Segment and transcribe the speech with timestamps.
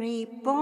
[0.00, 0.52] リボ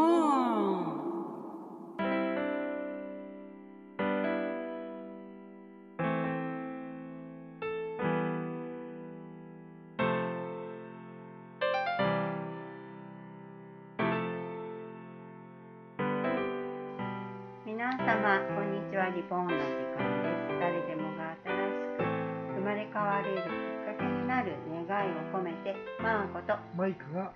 [17.66, 19.60] 皆様こんにちはリボンの時
[19.92, 20.58] 間です。
[20.58, 22.08] 誰でもが新しく
[22.54, 24.56] 生まれ変われるきっかけになる
[24.88, 27.34] 願いを込めてマーコとマイクが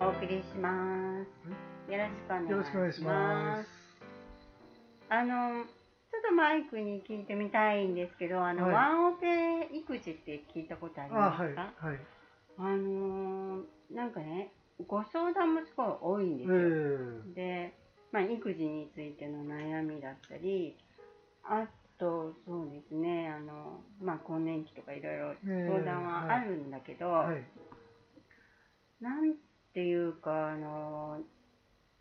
[0.00, 0.70] お送りしま
[1.24, 1.92] す。
[1.92, 2.50] よろしくお願いします。
[2.50, 3.68] よろしくお願いします。
[5.08, 8.72] あのちょっとマイクに聞いてみたいんですけどあの、はい。
[8.74, 11.86] ワンオペ育児って聞いたことありあ、はい、ますか？
[11.88, 11.98] はい。
[12.58, 14.52] あのなんかね
[14.86, 17.74] ご相談もすごい多いんでえすよ、ー、で、
[18.12, 20.76] まあ、育児についての悩みだったり
[21.44, 21.66] あ
[21.98, 27.42] とそうですねあの、まあ、更年期とかいろいろ相談はあるんだけど、はい、
[29.00, 29.34] なん
[29.74, 31.18] ていうかあの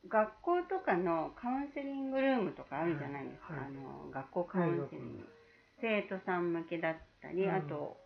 [0.08, 3.66] 学校とかのカウンセリングルームとかあるじゃないですか、はい。
[3.68, 5.28] あの学校カウンセリング、
[5.82, 7.56] 生徒さん向けだったり、うん。
[7.56, 7.98] あと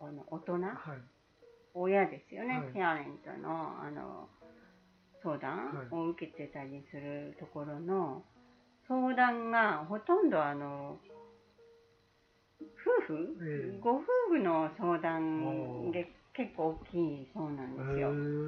[0.00, 0.52] あの大人？
[0.62, 0.98] はい、
[1.74, 2.72] 親ですよね、はい。
[2.72, 4.28] ペアレントのあの
[5.22, 5.86] 相談はい。
[5.90, 8.24] を受けてたりするところの
[8.88, 10.98] 相談がほとんどあの
[12.60, 13.80] 夫婦、ええ。
[13.80, 15.92] ご夫婦の相お談ー。
[15.92, 18.08] で結構大きいそうなんですよ。
[18.08, 18.41] えうー、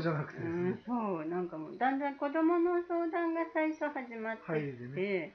[0.00, 0.70] じゃなくてですね。
[0.70, 5.32] うん、そうなんかもうだんだん子供の相談が最初始まってはいって、で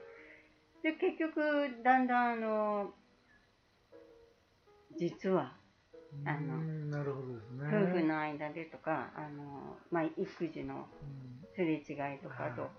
[0.84, 2.92] で結局だんだんあの
[4.98, 5.54] 実は
[6.26, 6.58] あの
[6.90, 7.68] なるほどですね。
[7.68, 11.34] 夫婦の間でとか、あのまあ、育児のうん。
[11.56, 12.70] すれ違いとか、と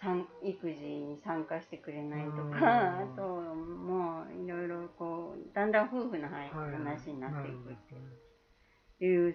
[0.00, 2.50] 参育児に参加してくれないとうん。
[2.50, 7.72] か、あともういろいろこうだんだん夫婦の話になっていく。
[7.72, 8.21] っていう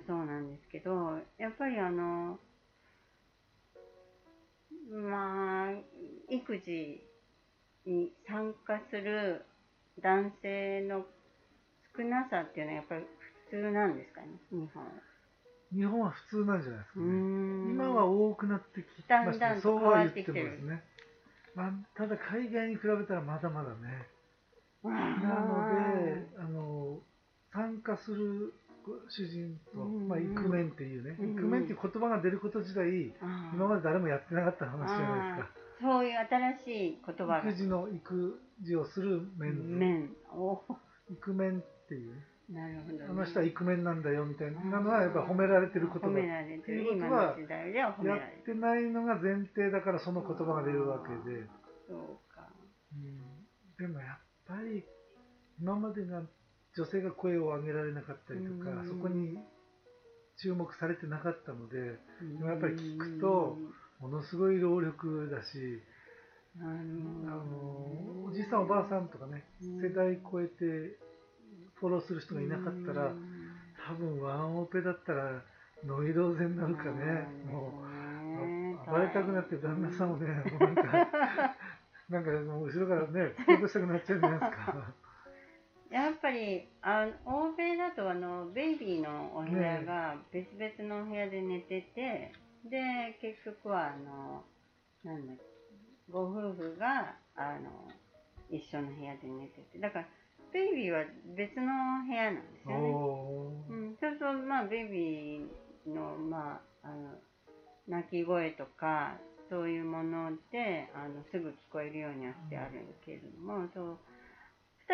[0.07, 2.39] そうなんですけどやっぱりあの
[4.89, 5.71] まあ
[6.29, 7.03] 育児
[7.85, 9.43] に参加する
[10.01, 11.03] 男性の
[11.97, 13.01] 少なさっていうのはやっぱり
[13.49, 14.91] 普通なんですかね日本は。
[15.73, 17.05] 日本は普通なんじゃないですかね。
[17.11, 19.55] ん今は多くなってきだましたね。
[19.55, 20.83] んだんとそうは言っててっきてるますね。
[21.55, 24.07] まあ、ただ海外に比べたらまだまだね。
[24.83, 26.99] ななので、あの
[27.51, 28.53] 参加する
[29.09, 31.31] 主人と、うんまあ、イクメンっていうね、うん。
[31.33, 33.13] イクメンっていう言葉が出ること自体、
[33.53, 35.67] 今まで誰もやってなかった話じゃないですか。
[35.81, 37.49] そういう新しい言葉が。
[37.49, 40.09] 育児の育児をするメンズ、面。
[40.33, 40.63] お
[41.09, 42.15] イクメンっていう、
[42.49, 44.81] なるほど、ね、あの人はイクメンなんだよみたいな。
[44.81, 46.07] のはやっぱ褒められてる言葉。
[46.07, 51.43] 褒められてる今の時代では褒めやられっててないのが前提だからその言葉が出るわけで、
[51.87, 52.49] そうか。
[52.93, 53.17] うん。
[53.77, 54.17] でもやっ
[54.47, 54.83] ぱり
[55.61, 56.21] 今までが
[56.77, 58.87] 女性が声を上げられなかったりとか、うん。
[58.87, 59.39] そこに
[60.37, 61.97] 注目されてなかったので
[62.39, 63.57] もやっぱり聞くと
[63.99, 65.81] ものすごい労力だし、
[66.61, 69.45] あのおじいさんおばあさんとかね
[69.81, 70.99] 世代超えて
[71.79, 73.11] フォローする人がいなかったら
[73.87, 75.41] 多分ワンオペだったら
[75.83, 77.27] ノイローゼになるかね。
[77.51, 80.81] もう暴れたくなって旦那さんをねもうなんか
[82.09, 84.93] なんかもう後ろからね突き落としたくなっちゃうんじゃないですか。
[85.91, 92.31] やっぱりあの欧米だとあのベイビーのお部屋が別々のお部屋で寝てて、
[92.69, 94.43] で結局はあの
[95.03, 95.43] なんだっけ
[96.11, 97.87] ご夫婦があの
[98.49, 99.79] 一緒の部屋で寝てて。
[99.79, 100.05] だから
[100.53, 101.03] ベイビーは
[101.35, 101.65] 別の
[102.07, 102.89] 部屋なんですよね。
[103.69, 107.15] うん、そうするとまあベイビーのまああの
[107.87, 109.17] 泣き声とか
[109.49, 113.97] そういうものであのすぐ聞こえるようにはしてあるけれども、そう2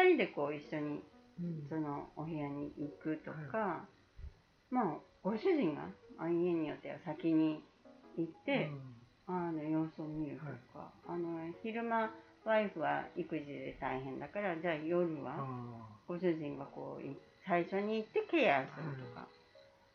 [0.01, 1.03] 人でこう一緒に
[1.39, 1.67] うん。
[1.67, 3.85] そのお部屋に行くとか、
[4.69, 7.63] まあご主人があ家によっては先に
[8.17, 8.69] 行って、
[9.25, 10.45] あの様子を見ると
[10.77, 12.11] か、あの昼間
[12.45, 19.27] ワイフは育児で大変だからじゃあ夜うんはあご主人がこうい最初に行ってケアするとか。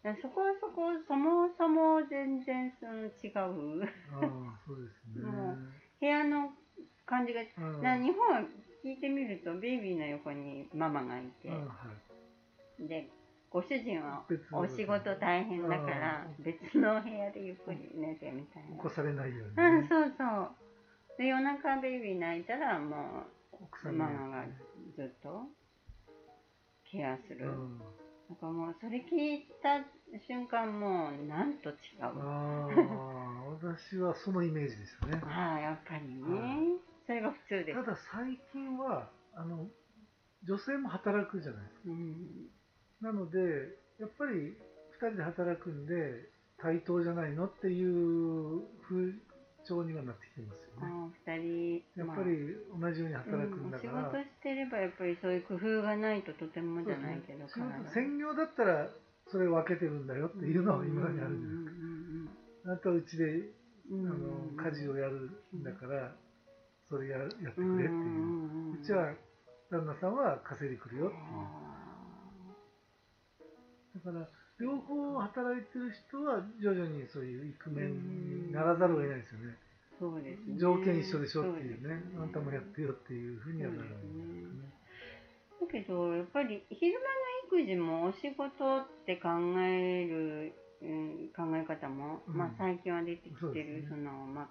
[0.03, 3.83] だからそこはそこそもそも全然その違う。
[3.83, 5.23] うですね。
[5.23, 5.57] も
[6.01, 6.51] 部屋の
[7.05, 7.83] 感じがうん。
[7.83, 8.49] な日本は
[8.85, 11.75] 聞いてみるとベイビーの横にママがいて、うんは
[12.79, 12.89] い。
[12.89, 13.09] で
[13.51, 19.87] ご主人はお仕事大変だから別の部屋でゆっくり寝てみたいな、起こされないようにうん、ね。
[19.89, 20.51] そうそう。
[21.19, 23.25] で夜中ベイビー泣いたらも
[23.85, 24.45] うんママが
[24.95, 25.43] ずっと
[26.91, 27.79] ケアする、うん。
[28.29, 29.81] なんかもうそれ聞いた
[30.27, 31.75] 瞬間もうなんと違う。
[32.03, 35.21] ああ、私はそのイメージでしたね。
[35.25, 36.79] ああやっぱりね、
[37.13, 37.85] れが普通です。
[37.85, 39.67] ただ最近はあの
[40.47, 41.81] 女性も働くじゃないですか。
[41.87, 42.51] うん。
[43.01, 43.39] なので
[43.99, 44.55] やっぱり
[45.01, 46.29] 2人で働くんで
[46.59, 49.15] 対等じゃないのっていう風
[49.65, 51.09] 潮にはなってきてますよね。
[51.27, 58.89] 人やっぱり同じように働くんだから、うん、仕事してればやっぱりそういう工夫がないととてもじゃないけど、仕事専業だったら
[59.31, 62.73] それ分けてるんだよっていうのは今にあるじゃないですか。
[62.73, 63.25] あとはうちで
[63.91, 66.15] あの家事をやるんだから、
[66.89, 68.81] それややってくれっていう。
[68.81, 69.13] うちは
[69.71, 71.23] 旦那さんは稼いでくるよっていう。
[74.05, 79.57] だから両方働いてる人は徐々にそういうイクメンにならざるを得ないですよね。
[79.99, 84.71] そうですね条件一緒でしょっていうねあんたもやってよっていうふうにはならないですね。
[85.61, 86.99] だけどやっぱり昼
[87.51, 94.49] 間の育児もお仕事って考える、うん、考え方も、うんまあ、最近は出てきてるそ、ねのまあ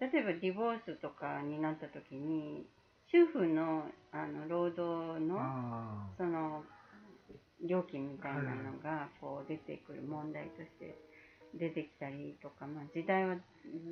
[0.00, 2.66] 例えばディボースとかになった時に
[3.12, 6.64] 主婦のあの労働のあその
[7.62, 10.96] 料金みたいなのがこう出てくる問題として
[11.54, 13.36] 出てきたりとか、まあ、時代は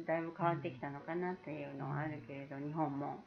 [0.06, 3.20] だいぶ変わってきたのかなっていうのはあるけれど、日本も。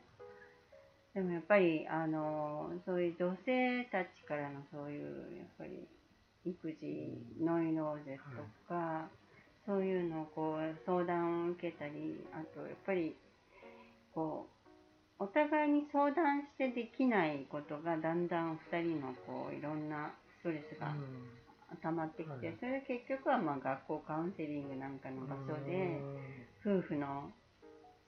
[1.14, 5.86] でもやっぱりあのそういう女性たちからのそういうやっぱり
[6.46, 8.42] 育児ノイローゼと
[8.74, 9.10] か、
[9.72, 13.16] そういうのをこう相談を受けたりあとやっぱり
[14.14, 14.46] こ
[15.18, 20.92] うお互いに相談してできないことがだんだん2人のこういろんなストレスあ
[21.72, 22.58] が溜まってきて、はい。
[22.60, 26.02] それで結局はまあ学校カウンセリングなんかの場所で
[26.66, 27.32] 夫婦の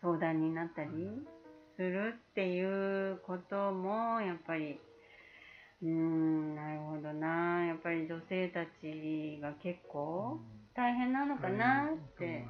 [0.01, 0.89] 相談になったり
[1.77, 4.81] するっていうこともやっぱり
[5.81, 7.67] うーんなるほどな。
[7.67, 10.39] やっぱり女性たちが結構
[10.75, 12.45] 大変なのかなって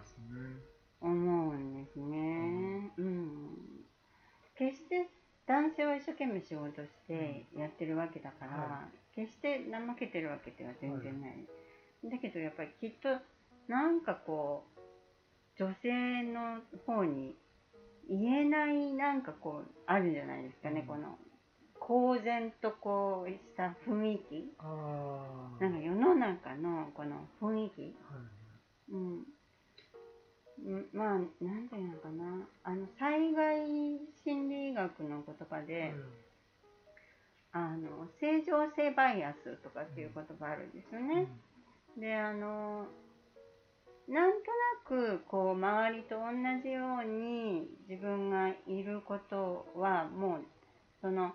[1.01, 2.91] 思うんですね。
[2.97, 3.49] うん。
[4.57, 5.09] 決して
[5.45, 11.45] 男性は一生懸命仕事してやってるわけだから、は決して怠けてるわけでは全然ない。
[12.09, 13.09] だけどやっぱりきっと
[13.67, 14.79] なんかこう
[15.61, 17.35] 女性の方に
[18.09, 21.17] 言えないなんかこうあるんじゃないですかね、うんこの
[21.85, 24.55] 公然とこうした雰囲気。
[25.59, 27.27] なんか世の中のこの
[31.13, 33.67] まあ、なんていうのかな、あの災害
[34.23, 35.93] 心理学の言葉で、
[37.51, 41.27] あの正常性バイアスとかっていう言葉あるんですよね。
[41.97, 42.87] で、あの、
[44.07, 50.41] なんとなくこう周りと同じように自分がいることはもう
[50.99, 51.31] その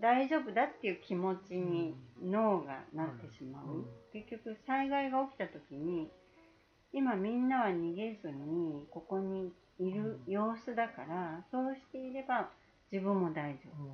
[0.00, 3.66] 大丈夫だっていう気持ちに脳がなってしまう。
[3.66, 3.84] うん。
[4.12, 6.10] 結局災害が起きた時に
[6.94, 12.48] 今みんなは逃げずにここにいる様子だから、そうしていれば
[12.92, 13.84] 自分も大丈夫。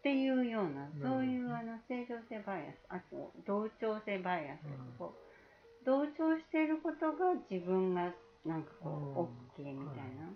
[0.00, 1.02] っていうような、うん。
[1.02, 8.08] そういうあの正常性バイアスあと同調性バイアスうんこう同調していることが自分が
[8.46, 9.28] なんかこ
[9.60, 9.68] ううん。
[9.68, 10.32] OK みたいな、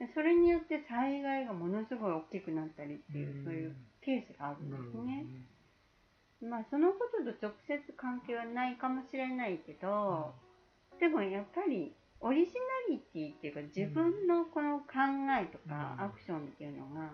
[0.00, 3.44] でそれによって災害がものすごい大きくなったりっていう、うん。
[3.44, 5.26] そういうケースがあるんですね。
[6.40, 10.32] まあそのことと直接関係はないかもしれないけど、
[11.00, 12.52] でもやっぱりオリジ
[12.88, 14.84] ナリティっていうか自分のこの考
[15.40, 17.10] えとかうんアクションっていうのが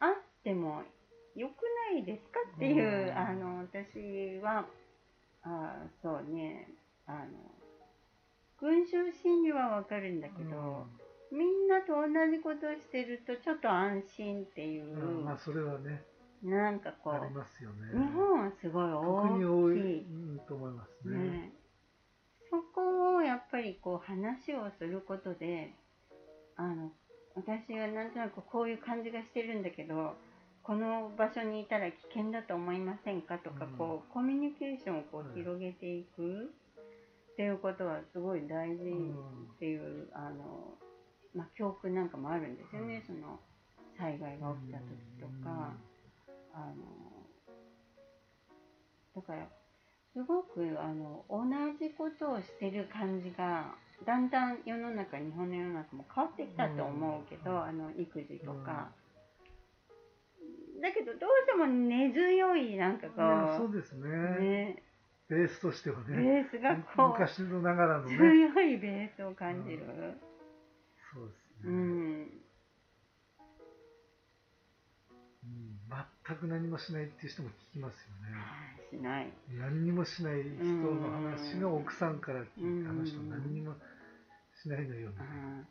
[0.00, 0.12] あっ
[0.42, 0.82] ても
[1.36, 1.62] よく
[1.92, 4.66] ないですかっていう、うんあの私は
[5.42, 6.68] あそうね
[7.06, 7.18] あの
[8.60, 10.86] 群衆心理はわかるんだけど、
[11.30, 16.02] みんなと同じことをしてるとちょっと安心っていう、うんうんまあそれはね
[16.42, 17.88] なんかこうありますよね。
[17.92, 19.98] 日本はすごい特に多い、大きい。
[20.00, 21.18] うん、と思いますね。
[21.18, 21.52] ね、
[22.54, 25.74] そこをやっぱりこう話をすることで
[26.56, 26.92] あの
[27.34, 30.14] 私はなんとなくこういう感じがしてるんだけど
[30.62, 33.76] この場所にいたら危険だと思いませんかとか、うん。
[33.76, 36.54] こうコミュニケーションをこはいう広げていく
[37.34, 40.78] っていうことはすごい大事うんっていう、あの
[41.34, 43.40] まあ、教訓なんかもあるんですよね、その
[43.98, 44.86] 災害が起きた時
[45.20, 45.74] とか。
[46.54, 47.04] あの
[49.16, 49.48] だから
[50.14, 51.42] すごくあの同
[51.78, 53.74] じことをしてる感じが
[54.06, 57.62] だんだん世の中日本の世の中も変わってきたと思うけど、うん。
[57.62, 58.92] あの育児とか、
[60.80, 63.14] だけどどうしても根強いなんかこ
[63.58, 64.00] そうですね。
[64.06, 64.82] うね。
[65.28, 66.46] ベースとしてはベね。
[66.46, 68.16] ースがこう昔のながらのね。
[68.16, 69.80] 強いベースを感じる、
[71.12, 71.70] そうですね。
[71.70, 71.74] うん。
[75.42, 75.84] うん。
[76.26, 78.83] 全く何もしないっていう人も聞きますよね。
[78.94, 79.26] しない。
[79.58, 83.74] 何にもしない人の話の奥さんから聞いた話と何にも
[84.62, 85.10] しないのよ。
[85.10, 85.32] みたいな。
[85.34, 85.66] うん。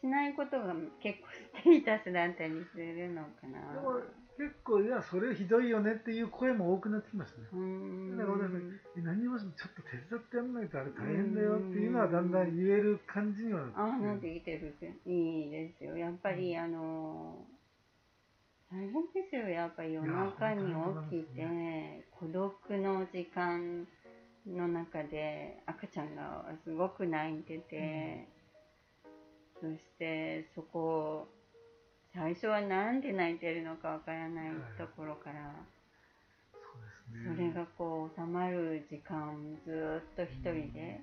[0.00, 1.26] しないことが結構
[1.58, 3.74] ステータスだったりするのかな。
[3.74, 4.00] でも
[4.38, 7.48] 結構いやそれひどいよねっていう声も多くなってきましたね。
[7.52, 8.16] うーん。
[8.16, 14.68] だから私何もちょっと手伝ってやんないとあれ大変だよっていうのはだんだん言える感じにはああ、なっっててきてる。
[14.68, 15.96] っていいですよ。
[15.96, 17.44] やっぱり、あの、
[18.70, 19.48] 大変ですよ。
[19.48, 20.74] やっぱり夜中に
[21.10, 23.86] 起きて、孤独の時間
[24.46, 28.28] の中で赤ちゃんがすごく泣いてて、
[29.60, 31.28] そしてそこを、
[32.14, 35.54] 最初はなんで泣いてるのかわからないところから、
[36.52, 36.58] そ
[37.16, 37.52] うですね。
[37.52, 41.00] それがこう収まる時間ずーっと一人で、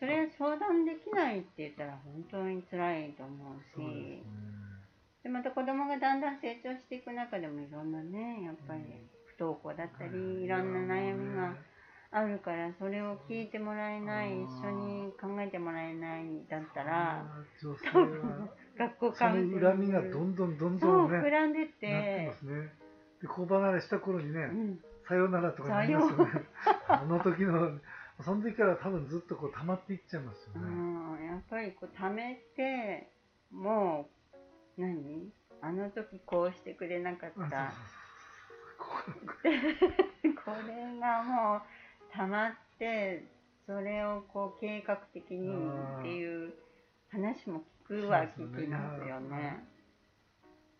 [0.00, 4.55] それ相談できないって言ったら本当に辛いと思うしね。
[5.26, 8.86] でまた子供がだんだん成長していく中でもいろんなねやっぱり
[9.34, 10.46] 不登校だったり、い。
[10.46, 11.50] ろんな悩みが
[12.12, 17.26] あるからそれを聞いてもらえない一緒に考えてもらえないだったら
[17.58, 22.70] 多分は学校そ関係の恨みがどんどんどんどんね、膨らんでっなっててますね。
[23.20, 24.78] で、子離れした頃にね、うん。
[25.08, 26.30] さよならとかなりますよね。
[26.86, 27.80] あの時の、
[28.22, 30.70] その時から多分ずっとこう溜まっていっちゃいますようね。
[30.70, 33.10] ん、やっぱりこう貯めて
[33.50, 34.15] もう
[34.78, 35.32] 何？
[35.62, 37.72] あの時こうしてくれなかっあた
[38.78, 38.86] こ
[39.42, 39.50] こ
[40.66, 41.62] れがもう
[42.12, 43.24] 溜まって
[43.66, 45.48] それをこう計画的に
[45.98, 46.54] っていう
[47.10, 49.64] 話も聞くは聞きますよね。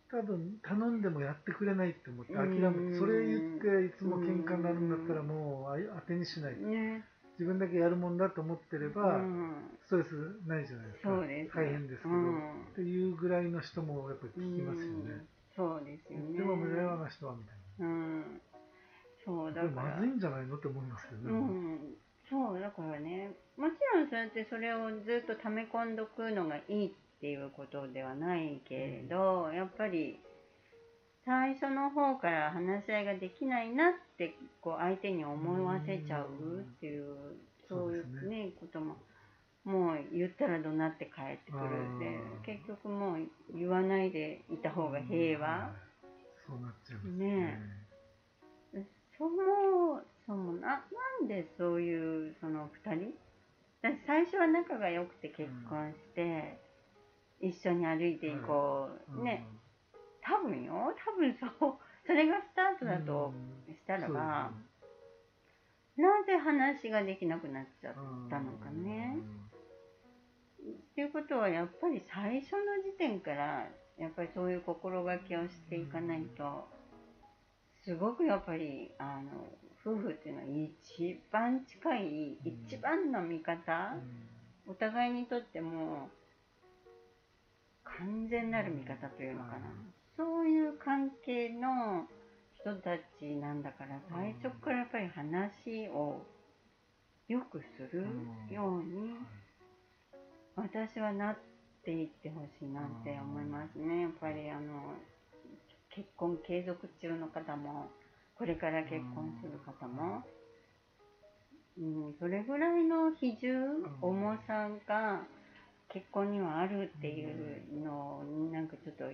[0.09, 2.91] 多分頼んでもやってくれないって思って諦めうん。
[2.93, 6.55] て、それ言っていつも喧嘩になるんだったらもう当てにしない。
[6.55, 7.03] ね、
[7.39, 10.09] 自分だけやるもんだと思ってれうば、ん、ストレス
[10.47, 11.09] ないじゃないですか。
[11.09, 11.63] そうです、ね。
[11.63, 15.11] 大変ですけど、うんっていうぐらいの人もやっぱり聞きますよね。
[15.11, 15.27] うん
[15.57, 16.37] そうですよね。
[16.37, 18.41] でも無駄な人はみたいうん。
[19.25, 19.63] そうな。
[19.63, 19.95] だから。
[19.95, 21.31] まずいんじゃないのって思いますけどね。
[21.31, 21.79] うん、
[22.29, 30.19] そうだからねもちろんそうやってそれをずっと溜め込んどくのがいいっていうことではないけれど、やっぱり
[31.27, 36.25] 最初の方から話し合いができないなってこう相手に思わせちゃう
[36.61, 37.35] っていう、
[37.67, 38.49] そういうそうですね。
[38.57, 38.95] ことも
[39.65, 43.17] もう言ったら怒鳴って帰ってくるであー結局もう
[43.53, 45.47] 言わないでいた方が平和。
[45.47, 45.87] はい
[46.47, 47.59] そうなっちゃいますね。
[49.17, 53.13] そもそもななんでそういうその2人？
[54.07, 56.57] 最初は仲が良くて結婚して、
[57.41, 59.23] 一緒に歩いていこう、うん。
[59.25, 59.45] ね
[60.27, 60.93] 多分よ。
[61.05, 61.77] 多分そう。
[62.05, 63.33] それがスタートだと
[63.69, 64.51] したらば、
[65.95, 67.93] なぜ話ができなくなっちゃっ
[68.29, 69.17] たのかね。
[70.59, 73.67] っていうことはやっぱり最初の時点から
[73.97, 76.67] やっぱりそういう心がけをしていかないと
[77.85, 79.47] すごくやっぱりあの
[79.85, 83.95] 夫婦っていうのは一番近いうん一番の味方
[84.67, 86.09] お互いにとっても
[87.83, 89.71] 完全なる味方というのかな
[90.17, 92.07] そういう関係の
[92.59, 96.25] 人たちなんだから最初からやっぱり話を
[97.27, 98.07] よくする
[98.51, 99.13] ように
[100.55, 101.37] 私はなっ
[101.85, 104.01] ていってほしいなって思いますね。
[104.01, 104.95] やっぱりあの
[105.93, 107.91] 結婚継続中の方も
[108.35, 110.23] これから結婚する方も、
[111.77, 113.51] うん、それぐらいの比重
[114.01, 115.21] 重さが
[115.89, 119.05] 結婚にはあるっていうのをなんかちょっと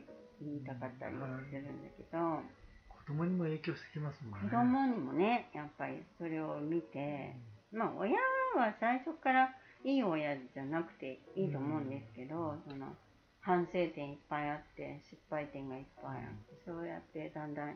[0.41, 2.41] 言いたかったりするんだけど、
[2.89, 4.49] 子供にも影響してきますもんね。
[4.49, 7.35] 子供にもねやっぱりそれを見て、
[7.71, 8.13] まあ親
[8.55, 9.49] は最初から
[9.83, 12.95] いい親じゃなくていいと思うんですけど、その
[13.41, 17.75] 反省点いっぱいあって失敗点がいっぱいあって、そうやってだんだん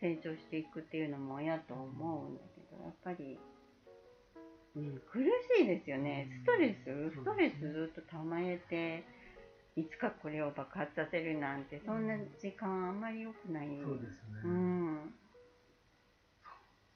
[0.00, 3.38] 成長していくっていうのも親と思うんだけどやっぱり、
[4.76, 5.18] うん、苦
[5.58, 6.28] しいですよね。
[6.44, 7.10] ストレス？
[7.12, 9.04] ストレスずっと溜めて
[9.76, 13.68] いつかこれを爆発させるなんてそんな時間あんまり良くない。
[13.82, 14.40] そうですね。
[14.44, 15.14] うん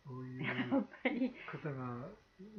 [0.07, 2.09] そういうやっぱり方が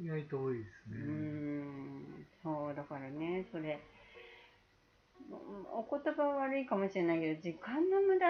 [0.00, 0.96] 意外と多いですね。
[0.98, 3.78] んそうだからねそれ
[5.30, 5.36] うん
[5.70, 8.26] お言葉は悪いかもしれないけど時間の無駄？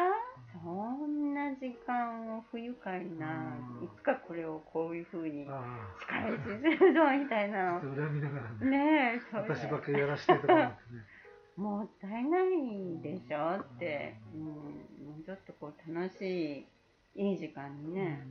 [0.62, 6.42] そんな時間を不愉快なうんいつかこれをこういうふうにあ仕返し
[6.78, 8.70] するぞみたいあ、なのちょっと恨みながらね。
[8.70, 11.15] ねえ私ばっかりやらしてとか思ってね。
[11.56, 13.60] もったいないでしょ？
[13.60, 14.52] って、うん、も
[15.20, 16.66] うちょっとこう楽し
[17.14, 18.26] いいい時間にね、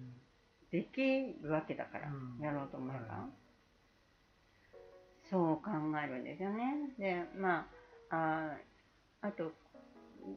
[0.72, 2.44] できるわけだから、うん。
[2.44, 3.30] やろうと思えば、は
[5.30, 5.72] そう考
[6.04, 6.90] えるんですよね。
[7.00, 7.68] でま
[8.12, 8.56] あ
[9.22, 9.52] ああと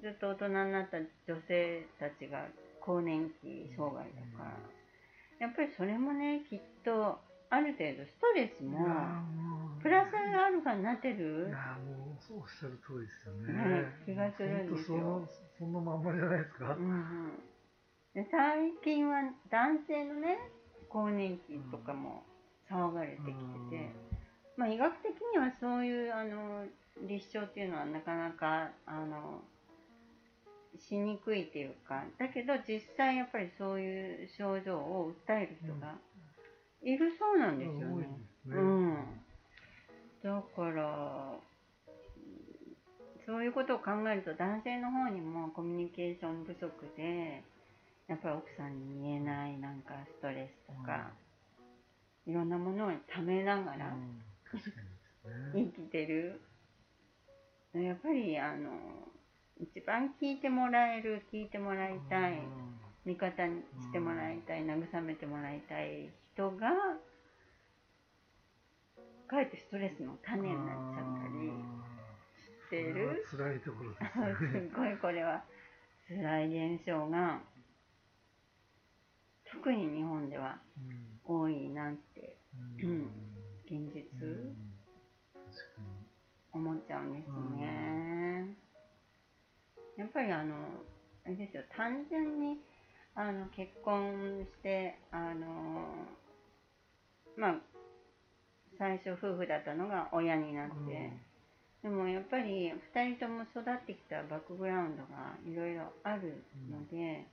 [0.00, 2.47] ずっと大人になった女性たちが
[2.80, 4.45] 更年期障害とか、
[5.38, 7.18] やっぱりそれもねきっと
[7.50, 8.78] ある程度ストレスも
[9.83, 13.52] プラスアルファになっているやもうそうおっしゃる通りですよね。
[13.52, 14.99] ね気がするんですよ。
[14.99, 15.28] その
[15.59, 16.75] そのまんまじゃないですか。
[16.75, 17.43] うんうん。
[18.14, 20.38] で最近は男性のね
[20.88, 22.25] 更年期とかも
[22.71, 23.33] 騒がれてきて
[23.71, 23.95] て、
[24.57, 26.67] まあ、医学的にはそういうあの
[27.07, 29.43] 立証っていうのはなかなかあの
[30.76, 32.05] しにくいっていうか。
[32.19, 35.95] だけど実際やっぱりそういう症状を訴える人が
[36.83, 38.07] いるそうなんですよね。
[38.07, 38.57] ね。
[38.57, 38.97] うん、
[40.23, 41.35] だから
[43.27, 47.43] そういうことを考えると男性の方にもコミュニケーション不足で
[48.09, 51.11] やっぱり奥さんに言えないなんかストレスとか、
[52.27, 54.19] いろんなものをためながらうん
[55.55, 55.71] ね。
[55.77, 56.41] 生きてる、
[57.75, 58.71] やっぱりあの
[59.61, 62.41] 一番聞いてもらえる聞いてもらいたい
[63.05, 66.71] 味方にしてもらいたい慰めてもらいたい人が
[69.26, 71.50] かえってストレスの種になっちゃったり
[72.38, 73.99] してる辛いところす
[74.45, 74.71] ですね。
[74.73, 75.42] ごいこれは
[76.07, 77.42] 辛い現象が
[79.50, 82.37] 特に日本ではうん多いなって
[82.85, 83.11] うん
[83.64, 84.54] 現実。
[86.50, 88.57] 思っちゃうんですよね。
[89.97, 90.54] やっぱりあの
[91.25, 92.59] あれですよ単純に
[93.14, 96.07] あの結婚してあの
[97.38, 97.54] まあ
[98.78, 101.12] 最初夫婦だったのが親になって、
[101.83, 107.26] でもやっぱり2人とも育ってきたバックグラウンドがいろいろあるので、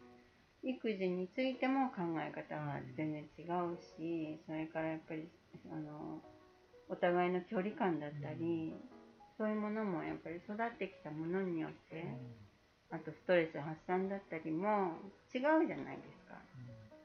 [0.64, 5.28] 育児についても考え方は全然違うしそれからやっぱり
[5.72, 6.22] あの
[6.90, 8.74] お互いの距離感だったり、
[9.38, 12.06] そういうものもやっぱり育ってきたものによって、
[12.92, 14.98] あとストレス発散だったりも
[15.34, 16.38] 違うじゃないですか。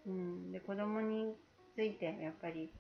[0.07, 1.35] うん、で子供に
[1.75, 2.71] ついてやっぱり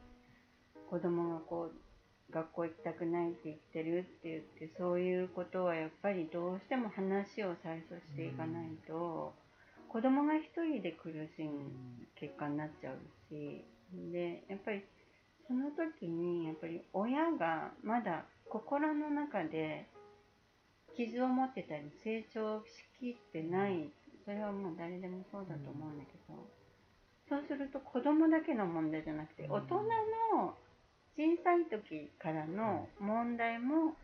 [0.90, 4.28] 子供がこう学校行きたくないって言ってるって
[4.58, 9.32] 言ってそういうことはやっぱりどうしても話を最初していかないと、
[9.88, 11.70] 子供が一人で苦しむ
[12.18, 13.64] 結果になっちゃうし
[14.12, 14.82] でやっぱり
[15.46, 19.86] その時にやっぱり親がまだ心の中で
[20.96, 22.64] 傷を持ってたり成長し
[23.00, 23.90] きってない
[24.24, 26.38] それはもう誰でもそうだと思うんだけど、
[27.28, 29.82] そうすると子供だけの問題じゃなくて大人
[30.38, 30.54] の
[31.16, 33.94] 小さい時からの問題も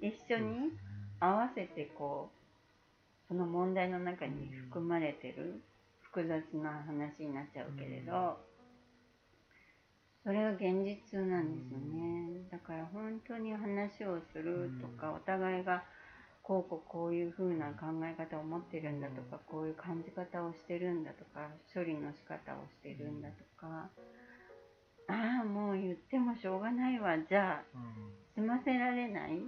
[0.00, 0.72] 一緒に
[1.20, 5.62] 合わせてこうその問題の中に含まれてる
[6.02, 8.36] 複雑な話になっちゃうけれど、
[10.22, 12.44] それが現実なんですよね。
[12.50, 15.82] だから本当に話をするとか、お互いが
[16.42, 23.88] こうこうこういう風な考え方を持ってるんだとか、こういう感じ方をしてるんだとか、処理の仕方をしてるんだとか、
[25.12, 27.78] ああ、もう言ってもしょうがないわ、じゃあ、
[28.34, 29.40] 済ませられない、はい。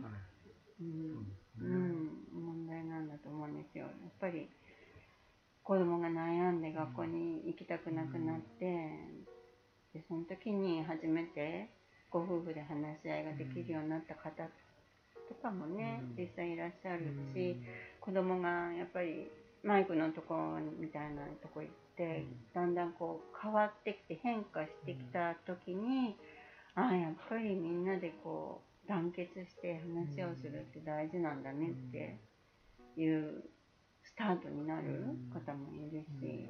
[0.81, 1.33] うん。
[1.59, 3.87] そうん、問題なんだと思うんですよ。
[3.87, 4.49] やっぱり
[5.63, 8.67] 子供が悩んで学校に行きたくなくなって、
[9.95, 11.71] でその時に初めて
[12.11, 14.31] ご夫婦で話し合いができるようになった方
[15.29, 16.23] とかもね、うん。
[16.23, 17.57] 実際いらっしゃるし、
[18.01, 19.31] 子供がやっぱり
[19.63, 21.84] マイクのところみたいなとこ行って、
[22.55, 26.17] だんだんこう変わってきて変化してきた時に、
[26.75, 32.17] ああやっぱりみんなでこう団結して話をするって大事なんだねって
[32.97, 33.45] いう
[34.03, 36.49] スタートになる方もいるし、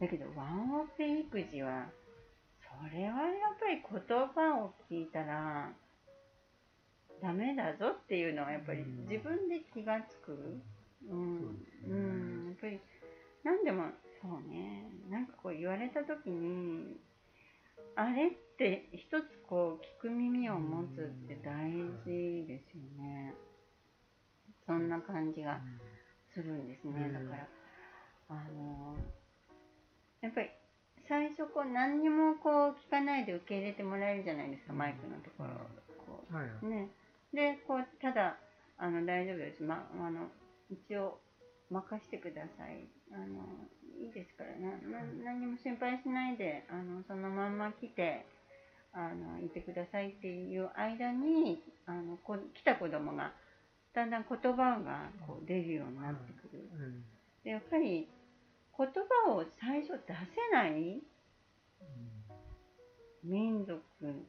[0.00, 1.86] だけどワンオペ育児は
[2.60, 5.70] それはやっぱり言葉を聞いたら
[7.22, 10.60] ダメだぞっていうのはやっぱり自分で気がつく。
[11.08, 12.80] うん、うん、やっぱり
[13.44, 13.84] 何でも
[14.20, 14.90] そうね。
[15.10, 16.96] なんかこう言われた時に
[17.94, 21.70] あれって一つこう聞く耳を持つって大
[22.04, 23.34] 事ですよね。
[24.66, 25.60] そんな感じが
[26.34, 27.10] するんですね。
[27.12, 27.48] だから
[28.28, 28.96] あの
[30.20, 30.50] やっぱり
[31.08, 35.50] 最初こう何にもこう聞かないで受け入れてもらえるじゃないですかマイクのところ。
[36.04, 36.44] こうはい。
[36.44, 36.90] はいね、
[37.32, 38.36] でこうただ
[38.78, 40.28] あの大丈夫です、ま、あの
[40.68, 41.18] 一応
[41.70, 42.88] 任してください。
[43.12, 43.46] あの
[44.00, 48.26] いいですからなな何にも心配しないであのそのまんま来て
[48.92, 53.32] あのいてくださいっていう間にあのこ来た子供が
[53.94, 56.68] だんだん言葉がこう出るようになってくる。
[56.72, 57.04] うん
[57.44, 58.08] でやっぱり
[58.76, 58.86] 言
[59.24, 61.00] 葉を最初出せない
[63.22, 63.80] 民族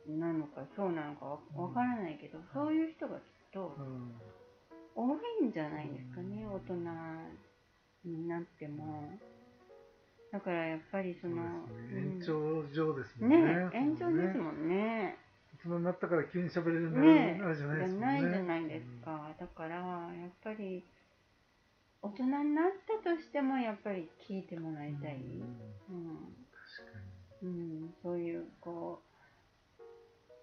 [0.08, 4.14] なのかそうなのかわわからないけど、そういう人がきっとうん
[4.96, 6.74] 多いんじゃないですかね、大人
[8.06, 9.18] になっても。
[10.32, 13.56] だからやっぱりその、延長上ですうんもんね。
[13.56, 14.42] ね延長ですん。
[14.42, 15.18] もんね。
[15.56, 18.06] 大人になったから急に喋れるようになねるじゃないですもんね。
[18.06, 19.32] ないじゃないですか。
[19.40, 20.86] だからやっぱり
[22.02, 22.66] 大人になっ
[23.04, 25.16] たとしてもやっぱり聞いてもらいたい。
[25.16, 25.22] うん
[25.90, 26.18] うん
[26.52, 27.00] 確か
[27.42, 27.50] に。
[27.50, 29.02] うん、そういうこ
[29.80, 29.82] う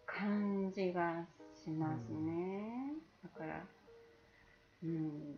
[0.06, 1.24] 感じが
[1.64, 2.94] しますね。
[3.22, 3.64] だから、
[4.82, 5.36] うん、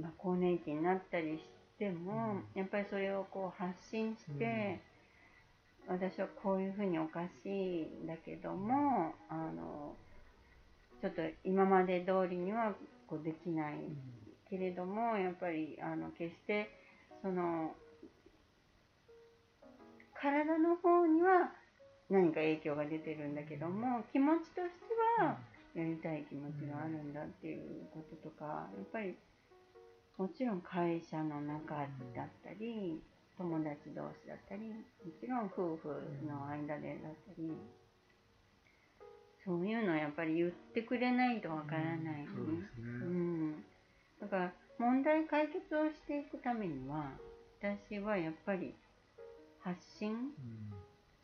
[0.00, 4.80] まあ更年期になったりしても、やっぱりそれをこう発信して、
[5.86, 9.94] 私はこういうふうにおかしいんだけども、あの
[11.00, 12.74] ちょっと今まで通りには
[13.06, 13.74] こうできない
[14.50, 16.70] けれどもやっぱりあの決して
[17.22, 17.72] その
[20.20, 21.52] 体の方には
[22.10, 24.72] 何か影響が出てるんだけども気持ちとし
[25.18, 25.38] ては
[25.74, 29.14] やりたい気持ちがあるんだっていうこととかやっぱり
[30.18, 31.86] もちろん会社の中だっ
[32.44, 33.00] たり
[33.38, 34.74] 友達同士だったりも
[35.20, 35.88] ちろん夫婦
[36.26, 37.52] の間でだったり
[39.44, 42.68] そういうのはやっぱり言ってくれないとわからない、ですね。
[42.76, 43.64] うん、
[44.20, 47.12] だから問題解決をしていくためには
[47.62, 48.74] 私はやっぱり
[49.60, 50.28] 発信うん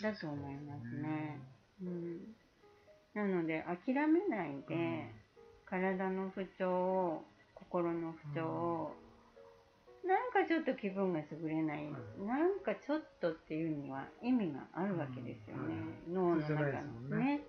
[0.01, 1.39] だと思いますね。
[1.83, 2.35] うん、
[3.15, 5.11] なので諦めないで、
[5.67, 7.25] 体の不調を
[7.71, 8.95] 心の不調を、
[10.05, 15.75] なんかちょっと気分が優れない、はいなんかちょっとっていうには意味があるわけですよね、
[16.09, 16.15] うん。
[16.15, 17.17] 脳の中普通じゃないですもんね。
[17.17, 17.41] のね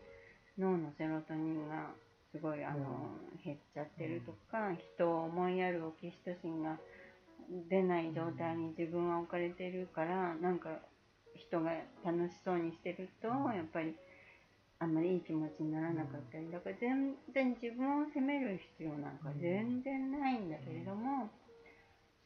[0.58, 1.92] 脳のセロトニンが
[2.32, 3.12] すごいあの、
[3.44, 6.78] 減っちゃってるとか、人を思いやるオキシトシンが
[7.70, 10.70] 出ない状態に自分は置かれてるからなんか
[11.36, 11.72] 人が
[12.04, 13.96] 楽しそうにしてるとやっぱり
[14.86, 21.28] あんまりいい気持ちにならなかったりだから全然自分を責める必要なんか全然ないんだけれども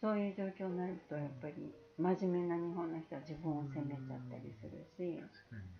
[0.01, 5.23] そういう状況になるとやっぱり真面目な日本の人は自分を責めちゃったりするし、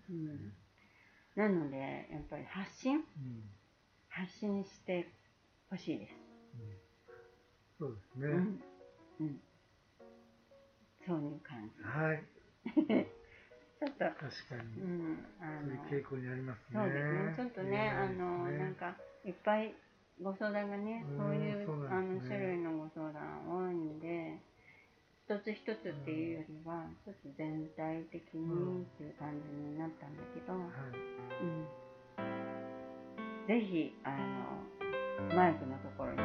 [0.10, 0.54] うん、
[1.36, 3.04] なのでやっぱり発信うん
[4.08, 5.08] 発信して
[5.70, 6.14] ほしいです。
[7.78, 8.28] そうですね。
[8.28, 8.62] うん
[9.20, 9.40] うん、
[11.06, 11.84] そういう感じ。
[11.84, 12.24] はい。
[13.80, 14.84] ちょっと、確かうに。
[14.84, 16.76] ん、あの、そういう傾向にありますね。
[16.76, 19.74] そうですね、ちょっとね、あの、なんか、いっぱい
[20.22, 24.38] ご相談がね、うんそういう、そうあの、種類のご相談多いんで、
[25.24, 31.00] 一つ一つっていうよりは、ちょっと全体的にっていう感じになったんだけど、はい。
[31.40, 31.64] うん。
[33.48, 34.60] ぜひ、あの、
[35.36, 36.18] マイクのところに、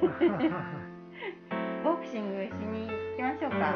[1.84, 3.74] ボクシングしに行きましょうか。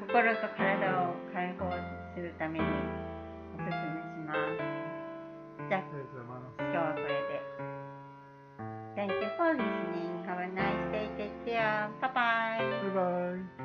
[0.00, 2.64] 心と体を解放するために
[3.56, 5.68] おすすめします。
[5.70, 5.82] じゃあ。
[6.58, 7.40] 今日はこれで。
[8.94, 10.20] Thank you for listening.
[10.26, 11.08] Have a nice day.
[11.16, 11.88] Take care.
[12.02, 12.60] Bye bye.
[12.60, 13.59] バイバイ。